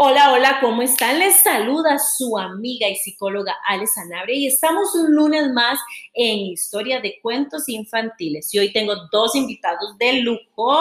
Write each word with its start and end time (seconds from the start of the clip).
Hola, 0.00 0.30
hola, 0.32 0.58
¿cómo 0.60 0.82
están? 0.82 1.18
Les 1.18 1.40
saluda 1.40 1.98
su 1.98 2.38
amiga 2.38 2.88
y 2.88 2.94
psicóloga 2.94 3.56
Ale 3.66 3.84
Sanabria 3.88 4.36
y 4.36 4.46
estamos 4.46 4.94
un 4.94 5.12
lunes 5.12 5.50
más 5.52 5.80
en 6.14 6.38
Historia 6.38 7.00
de 7.00 7.18
Cuentos 7.20 7.68
Infantiles. 7.68 8.54
Y 8.54 8.60
hoy 8.60 8.72
tengo 8.72 8.94
dos 9.10 9.34
invitados 9.34 9.98
de 9.98 10.22
lujo 10.22 10.78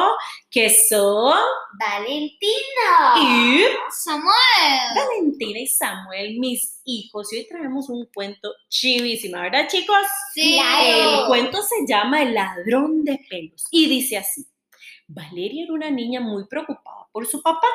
que 0.51 0.69
son 0.69 1.35
Valentina 1.79 3.15
y 3.19 3.63
Samuel. 3.89 4.29
Valentina 4.95 5.61
y 5.61 5.67
Samuel, 5.67 6.37
mis 6.37 6.79
hijos. 6.85 7.33
Y 7.33 7.37
hoy 7.37 7.47
traemos 7.47 7.89
un 7.89 8.05
cuento 8.13 8.53
chivísimo, 8.69 9.41
¿verdad, 9.41 9.67
chicos? 9.67 9.97
Sí. 10.35 10.59
El 10.59 11.25
cuento 11.25 11.63
se 11.63 11.87
llama 11.87 12.21
El 12.21 12.35
ladrón 12.35 13.03
de 13.03 13.19
pelos 13.27 13.65
y 13.71 13.89
dice 13.89 14.17
así. 14.17 14.45
Valeria 15.07 15.63
era 15.63 15.73
una 15.73 15.89
niña 15.89 16.19
muy 16.19 16.45
preocupada 16.45 17.07
por 17.11 17.25
su 17.25 17.41
papá. 17.41 17.65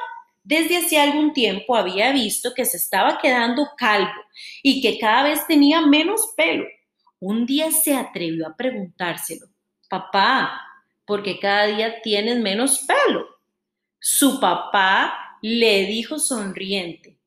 Desde 0.45 0.79
hacía 0.79 1.05
algún 1.05 1.33
tiempo 1.33 1.77
había 1.77 2.13
visto 2.13 2.53
que 2.55 2.65
se 2.65 2.77
estaba 2.77 3.19
quedando 3.19 3.69
calvo 3.77 4.11
y 4.63 4.81
que 4.81 4.99
cada 4.99 5.23
vez 5.23 5.47
tenía 5.47 5.81
menos 5.83 6.33
pelo. 6.37 6.65
Un 7.21 7.47
día 7.47 7.71
se 7.71 7.95
atrevió 7.95 8.49
a 8.49 8.57
preguntárselo, 8.57 9.47
papá, 9.89 10.61
¿por 11.07 11.23
qué 11.23 11.39
cada 11.39 11.67
día 11.67 12.03
tienes 12.03 12.39
menos 12.39 12.81
pelo? 12.81 13.27
Su 14.01 14.41
papá 14.41 15.39
le 15.43 15.87
dijo 15.87 16.19
sonriente, 16.19 17.19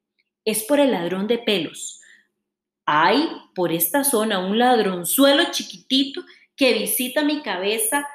es 0.44 0.64
por 0.64 0.82
el 0.82 0.92
ladrón 0.92 1.28
de 1.28 1.38
pelos. 1.38 2.02
Hay 2.86 3.30
por 3.56 3.72
esta 3.72 4.04
zona 4.04 4.40
un 4.40 4.60
ladronzuelo 4.60 5.46
chiquitito 5.52 6.22
que 6.56 6.74
visita 6.74 7.24
mi 7.24 7.42
cabeza 7.42 8.06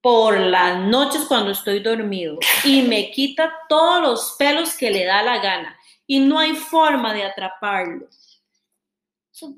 por 0.00 0.38
las 0.38 0.78
noches 0.80 1.24
cuando 1.26 1.50
estoy 1.50 1.80
dormido 1.80 2.38
y 2.64 2.82
me 2.82 3.10
quita 3.10 3.52
todos 3.68 4.00
los 4.00 4.34
pelos 4.38 4.74
que 4.74 4.90
le 4.90 5.04
da 5.04 5.22
la 5.22 5.38
gana 5.38 5.76
y 6.06 6.20
no 6.20 6.38
hay 6.38 6.54
forma 6.54 7.12
de 7.12 7.24
atraparlo. 7.24 8.08
Su. 9.30 9.54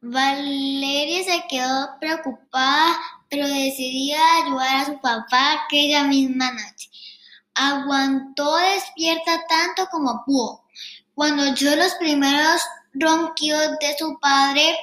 Valeria 0.00 1.24
se 1.24 1.44
quedó 1.48 1.98
preocupada, 1.98 2.96
pero 3.28 3.48
decidió 3.48 4.16
ayudar 4.44 4.76
a 4.76 4.84
su 4.86 5.00
papá 5.00 5.64
aquella 5.64 6.04
misma 6.04 6.52
noche. 6.52 6.88
Aguantó 7.54 8.56
despierta 8.58 9.44
tanto 9.48 9.86
como 9.90 10.22
pudo. 10.24 10.64
Cuando 11.14 11.50
oyó 11.50 11.74
los 11.74 11.94
primeros 11.94 12.62
ronquidos 12.92 13.76
de 13.80 13.98
su 13.98 14.16
padre, 14.20 14.76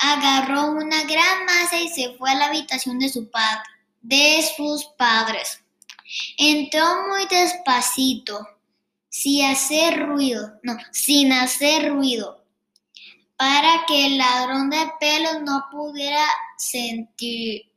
agarró 0.00 0.72
una 0.72 1.04
gran 1.04 1.44
masa 1.44 1.78
y 1.78 1.88
se 1.88 2.14
fue 2.16 2.30
a 2.30 2.34
la 2.34 2.46
habitación 2.46 2.98
de 2.98 3.10
su 3.10 3.30
padre, 3.30 3.62
de 4.00 4.42
sus 4.56 4.86
padres. 4.96 5.62
Entró 6.38 7.06
muy 7.08 7.26
despacito, 7.26 8.48
sin 9.10 9.44
hacer 9.44 10.06
ruido, 10.06 10.58
no, 10.62 10.76
sin 10.90 11.32
hacer 11.32 11.90
ruido, 11.90 12.44
para 13.36 13.84
que 13.86 14.06
el 14.06 14.18
ladrón 14.18 14.70
de 14.70 14.90
pelos 14.98 15.42
no 15.42 15.66
pudiera 15.70 16.24
sentir, 16.56 17.70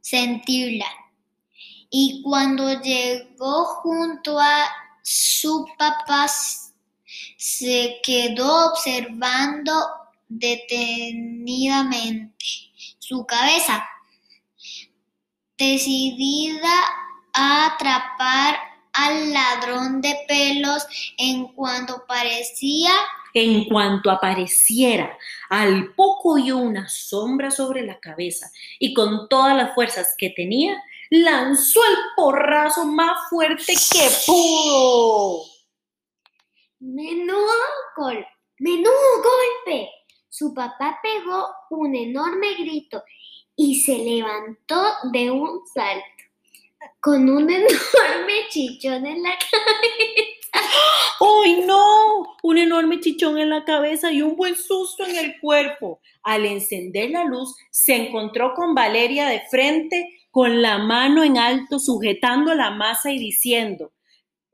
sentirla. 0.00 0.86
Y 1.88 2.22
cuando 2.22 2.80
llegó 2.82 3.64
junto 3.64 4.38
a 4.38 4.68
su 5.02 5.66
papá, 5.78 6.26
se 7.38 8.00
quedó 8.02 8.70
observando 8.70 10.03
detenidamente 10.28 12.34
su 12.98 13.26
cabeza, 13.26 13.88
decidida 15.56 16.72
a 17.32 17.74
atrapar 17.74 18.58
al 18.92 19.32
ladrón 19.32 20.00
de 20.00 20.16
pelos 20.28 20.86
en 21.18 21.46
cuanto 21.48 22.04
parecía 22.06 22.92
En 23.34 23.64
cuanto 23.64 24.10
apareciera, 24.10 25.18
al 25.50 25.92
poco 25.94 26.34
oyó 26.34 26.56
una 26.56 26.88
sombra 26.88 27.50
sobre 27.50 27.82
la 27.82 27.98
cabeza 27.98 28.50
y 28.78 28.94
con 28.94 29.28
todas 29.28 29.56
las 29.56 29.74
fuerzas 29.74 30.14
que 30.16 30.30
tenía, 30.30 30.80
lanzó 31.10 31.80
el 31.84 31.96
porrazo 32.16 32.86
más 32.86 33.28
fuerte 33.28 33.74
que 33.74 34.08
pudo. 34.26 35.44
menudo 36.78 37.52
golpe, 37.96 38.28
menudo 38.58 38.92
golpe. 39.16 39.53
Papá 40.54 41.00
pegó 41.02 41.48
un 41.70 41.94
enorme 41.94 42.54
grito 42.54 43.02
y 43.56 43.80
se 43.80 43.98
levantó 43.98 44.82
de 45.12 45.30
un 45.30 45.60
salto 45.72 46.04
con 47.00 47.28
un 47.28 47.50
enorme 47.50 48.48
chichón 48.50 49.06
en 49.06 49.22
la 49.22 49.30
cabeza. 49.30 50.34
¡Ay, 51.20 51.64
no! 51.66 52.36
Un 52.42 52.58
enorme 52.58 53.00
chichón 53.00 53.38
en 53.38 53.50
la 53.50 53.64
cabeza 53.64 54.12
y 54.12 54.22
un 54.22 54.36
buen 54.36 54.56
susto 54.56 55.04
en 55.04 55.16
el 55.16 55.40
cuerpo. 55.40 56.00
Al 56.22 56.44
encender 56.46 57.10
la 57.10 57.24
luz, 57.24 57.54
se 57.70 57.96
encontró 57.96 58.54
con 58.54 58.74
Valeria 58.74 59.26
de 59.26 59.42
frente, 59.50 60.08
con 60.30 60.62
la 60.62 60.78
mano 60.78 61.24
en 61.24 61.38
alto, 61.38 61.78
sujetando 61.78 62.54
la 62.54 62.70
masa 62.70 63.10
y 63.10 63.18
diciendo, 63.18 63.92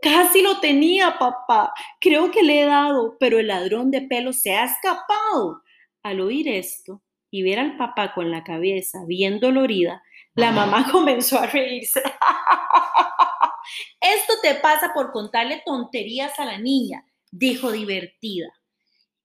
Casi 0.00 0.40
lo 0.40 0.60
tenía, 0.60 1.18
papá. 1.18 1.74
Creo 2.00 2.30
que 2.30 2.42
le 2.42 2.62
he 2.62 2.64
dado, 2.64 3.16
pero 3.20 3.38
el 3.38 3.48
ladrón 3.48 3.90
de 3.90 4.00
pelo 4.02 4.32
se 4.32 4.54
ha 4.54 4.64
escapado. 4.64 5.62
Al 6.02 6.20
oír 6.20 6.48
esto 6.48 7.02
y 7.30 7.42
ver 7.42 7.58
al 7.58 7.76
papá 7.76 8.12
con 8.14 8.30
la 8.30 8.42
cabeza 8.42 9.04
bien 9.06 9.40
dolorida, 9.40 10.02
la 10.34 10.52
mamá 10.52 10.88
comenzó 10.92 11.38
a 11.38 11.46
reírse. 11.46 12.02
Esto 14.00 14.34
te 14.42 14.54
pasa 14.56 14.92
por 14.94 15.12
contarle 15.12 15.62
tonterías 15.64 16.38
a 16.38 16.44
la 16.44 16.58
niña, 16.58 17.04
dijo 17.30 17.70
divertida. 17.70 18.48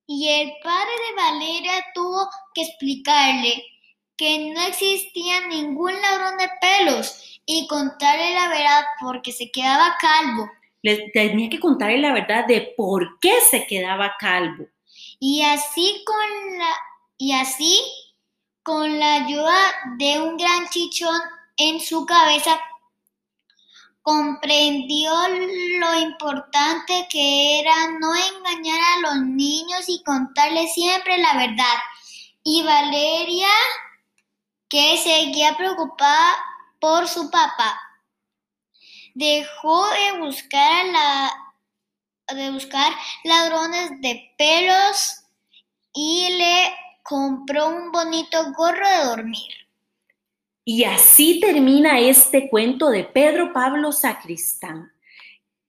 Y 0.08 0.30
el 0.30 0.54
padre 0.62 0.92
de 1.08 1.16
Valeria 1.16 1.86
tuvo 1.96 2.30
que 2.54 2.62
explicarle 2.62 3.64
que 4.18 4.52
no 4.54 4.62
existía 4.68 5.48
ningún 5.48 5.94
ladrón 6.00 6.38
de 6.38 6.50
pelos 6.62 7.42
y 7.46 7.68
contarle 7.68 8.34
la 8.34 8.50
verdad 8.50 8.84
porque 9.02 9.32
se 9.32 9.52
quedaba 9.52 9.96
calvo. 10.00 10.50
Le 10.84 11.10
tenía 11.12 11.50
que 11.50 11.60
contarle 11.60 11.98
la 11.98 12.14
verdad 12.14 12.46
de 12.46 12.74
por 12.78 13.20
qué 13.20 13.42
se 13.42 13.66
quedaba 13.66 14.16
calvo. 14.20 14.68
Y 15.20 15.42
así 15.42 16.04
con 16.06 16.58
la 16.58 16.65
y 17.18 17.34
así 17.34 17.82
con 18.64 19.00
la 19.00 19.16
ayuda 19.16 19.58
de 19.98 20.20
un 20.20 20.38
gran 20.38 20.68
chichón 20.70 21.22
en 21.58 21.80
su 21.80 22.06
cabeza 22.06 22.60
comprendió 24.06 25.12
lo 25.80 26.00
importante 26.00 27.08
que 27.10 27.60
era 27.60 27.74
no 28.00 28.14
engañar 28.14 28.80
a 28.80 29.00
los 29.00 29.26
niños 29.26 29.86
y 29.88 30.04
contarles 30.04 30.76
siempre 30.76 31.18
la 31.18 31.34
verdad. 31.34 31.78
Y 32.44 32.62
Valeria, 32.62 33.50
que 34.70 34.98
seguía 34.98 35.58
preocupada 35.58 36.36
por 36.80 37.08
su 37.08 37.32
papá, 37.32 37.82
dejó 39.16 39.88
de 39.90 40.20
buscar 40.20 40.86
a 40.86 40.92
la 40.92 41.46
de 42.36 42.52
buscar 42.52 42.94
ladrones 43.24 43.90
de 44.02 44.34
pelos 44.38 45.24
y 45.94 46.30
le 46.38 46.76
compró 47.06 47.68
un 47.70 47.92
bonito 47.92 48.52
gorro 48.54 48.88
de 48.90 49.06
dormir. 49.06 49.54
Y 50.66 50.84
así 50.86 51.40
termina 51.40 52.00
este 52.00 52.50
cuento 52.50 52.90
de 52.90 53.04
Pedro 53.04 53.54
Pablo 53.54 53.92
Sacristán. 53.92 54.92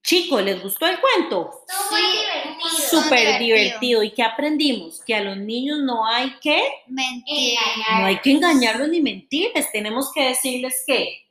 Chicos, 0.02 0.42
¿les 0.42 0.62
gustó 0.62 0.86
el 0.86 0.98
cuento? 0.98 1.50
Muy 1.90 2.00
divertido. 2.00 3.02
Súper 3.02 3.38
divertido. 3.38 4.02
¿Y 4.02 4.12
qué 4.12 4.22
aprendimos? 4.22 5.02
Que 5.04 5.14
a 5.14 5.20
los 5.20 5.36
niños 5.36 5.80
no 5.80 6.06
hay 6.06 6.32
que, 6.40 6.62
Mentira. 6.86 7.60
no 7.98 8.06
hay 8.06 8.18
que 8.20 8.30
engañarlos 8.30 8.88
ni 8.88 9.02
mentirles. 9.02 9.70
Tenemos 9.72 10.10
que 10.14 10.28
decirles 10.28 10.82
que 10.86 11.26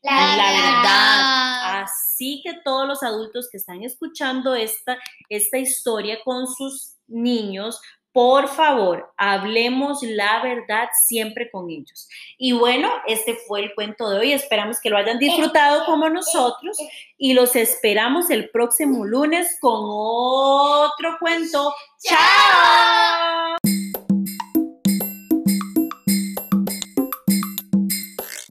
La, 0.00 0.36
la 0.36 0.52
verdad. 0.52 0.82
verdad. 0.82 1.82
Así 1.82 2.40
que 2.42 2.54
todos 2.64 2.86
los 2.88 3.02
adultos 3.02 3.48
que 3.50 3.58
están 3.58 3.82
escuchando 3.82 4.54
esta, 4.54 4.96
esta 5.28 5.58
historia 5.58 6.20
con 6.24 6.46
sus 6.46 6.94
niños, 7.08 7.78
por 8.14 8.46
favor, 8.46 9.12
hablemos 9.16 10.04
la 10.04 10.40
verdad 10.40 10.86
siempre 11.08 11.50
con 11.50 11.68
ellos. 11.68 12.08
Y 12.38 12.52
bueno, 12.52 12.88
este 13.08 13.34
fue 13.34 13.64
el 13.64 13.74
cuento 13.74 14.08
de 14.08 14.20
hoy. 14.20 14.32
Esperamos 14.32 14.78
que 14.80 14.88
lo 14.88 14.96
hayan 14.96 15.18
disfrutado 15.18 15.84
como 15.84 16.08
nosotros 16.08 16.76
y 17.18 17.34
los 17.34 17.56
esperamos 17.56 18.30
el 18.30 18.50
próximo 18.50 19.04
lunes 19.04 19.58
con 19.60 19.80
otro 19.82 21.16
cuento. 21.18 21.74
¡Chao! 21.98 23.63